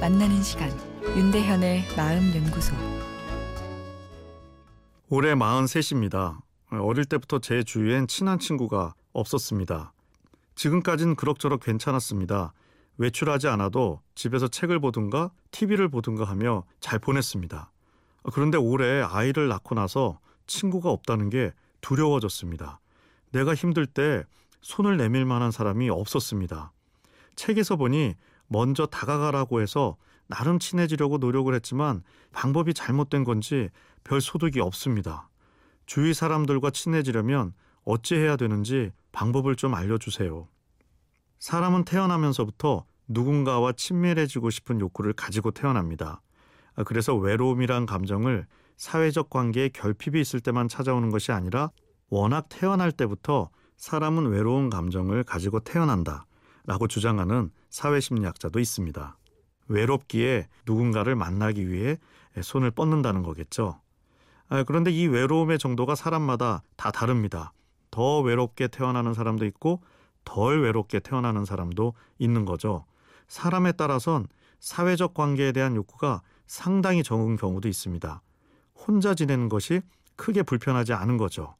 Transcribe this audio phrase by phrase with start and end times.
[0.00, 0.70] 만나는 시간
[1.02, 2.72] 윤대현의 마음 연구소
[5.08, 6.38] 올해 43입니다.
[6.70, 9.92] 어릴 때부터 제 주위엔 친한 친구가 없었습니다.
[10.54, 12.52] 지금까진 그럭저럭 괜찮았습니다.
[12.98, 17.72] 외출하지 않아도 집에서 책을 보든가 TV를 보든가 하며 잘 보냈습니다.
[18.32, 22.78] 그런데 올해 아이를 낳고 나서 친구가 없다는 게 두려워졌습니다.
[23.32, 24.22] 내가 힘들 때
[24.60, 26.70] 손을 내밀 만한 사람이 없었습니다.
[27.34, 28.14] 책에서 보니
[28.48, 32.02] 먼저 다가가라고 해서 나름 친해지려고 노력을 했지만
[32.32, 33.70] 방법이 잘못된 건지
[34.04, 35.28] 별 소득이 없습니다.
[35.86, 40.48] 주위 사람들과 친해지려면 어찌해야 되는지 방법을 좀 알려주세요.
[41.38, 46.20] 사람은 태어나면서부터 누군가와 친밀해지고 싶은 욕구를 가지고 태어납니다.
[46.84, 51.70] 그래서 외로움이란 감정을 사회적 관계에 결핍이 있을 때만 찾아오는 것이 아니라
[52.10, 56.26] 워낙 태어날 때부터 사람은 외로운 감정을 가지고 태어난다
[56.68, 59.16] 라고 주장하는 사회심리학자도 있습니다.
[59.68, 61.96] 외롭기에 누군가를 만나기 위해
[62.42, 63.80] 손을 뻗는다는 거겠죠.
[64.66, 67.54] 그런데 이 외로움의 정도가 사람마다 다 다릅니다.
[67.90, 69.82] 더 외롭게 태어나는 사람도 있고
[70.26, 72.84] 덜 외롭게 태어나는 사람도 있는 거죠.
[73.28, 74.26] 사람에 따라선
[74.60, 78.20] 사회적 관계에 대한 욕구가 상당히 적은 경우도 있습니다.
[78.74, 79.80] 혼자 지내는 것이
[80.16, 81.54] 크게 불편하지 않은 거죠.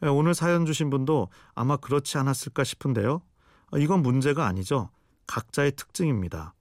[0.00, 3.20] 오늘 사연 주신 분도 아마 그렇지 않았을까 싶은데요.
[3.76, 4.90] 이건 문제가 아니죠.
[5.26, 6.54] 각자의 특징입니다.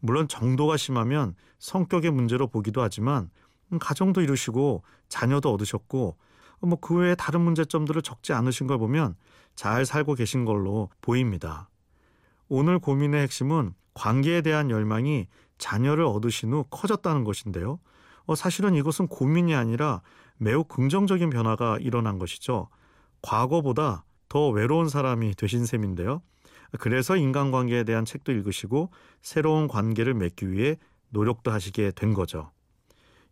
[0.00, 3.30] 물론 정도가 심하면 성격의 문제로 보기도 하지만
[3.80, 6.16] 가정도 이루시고 자녀도 얻으셨고
[6.60, 9.14] 뭐 그 외에 다른 문제점들을 적지 않으신 걸 보면
[9.54, 11.68] 잘 살고 계신 걸로 보입니다.
[12.48, 15.26] 오늘 고민의 핵심은 관계에 대한 열망이
[15.58, 17.78] 자녀를 얻으신 후 커졌다는 것인데요.
[18.26, 20.02] 어, 사실은 이것은 고민이 아니라
[20.36, 22.68] 매우 긍정적인 변화가 일어난 것이죠.
[23.22, 26.20] 과거보다 더 외로운 사람이 되신 셈인데요.
[26.78, 28.90] 그래서 인간관계에 대한 책도 읽으시고
[29.22, 30.76] 새로운 관계를 맺기 위해
[31.10, 32.50] 노력도 하시게 된 거죠.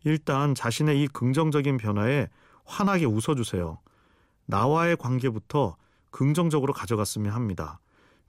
[0.04, 2.28] 일단 자신의 이 긍정적인 변화에
[2.64, 3.78] 환하게 웃어주세요.
[4.46, 5.76] 나와의 관계부터
[6.10, 7.80] 긍정적으로 가져갔으면 합니다.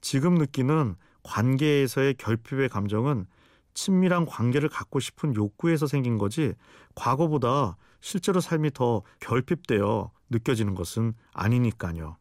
[0.02, 3.26] 지금 느끼는 관계에서의 결핍의 감정은
[3.74, 6.54] 친밀한 관계를 갖고 싶은 욕구에서 생긴 거지
[6.96, 12.18] 과거보다 실제로 삶이 더 결핍되어 느껴지는 것은 아니니까요.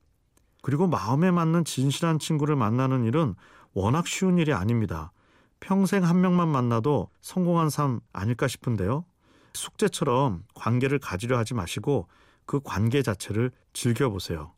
[0.64, 3.34] 그리고 마음에 맞는 진실한 친구를 만나는 일은
[3.74, 5.12] 워낙 쉬운 일이 아닙니다.
[5.60, 9.04] 평생 한 명만 만나도 성공한 삶 아닐까 싶은데요.
[9.52, 12.08] 숙제처럼 관계를 가지려 하지 마시고
[12.46, 14.52] 그 관계 자체를 즐겨보세요.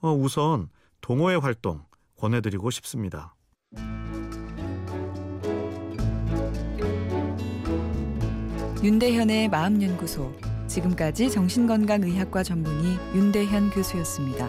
[0.00, 0.68] 어, 우선
[1.00, 1.84] 동호회 활동
[2.18, 3.36] 권해드리고 싶습니다.
[8.82, 10.34] 윤대현의 마음연구소
[10.66, 14.48] 지금까지 정신건강의학과 전문의 윤대현 교수였습니다.